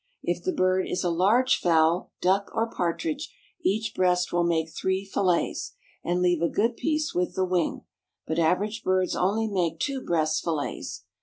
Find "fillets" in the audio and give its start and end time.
5.05-5.75, 10.43-11.03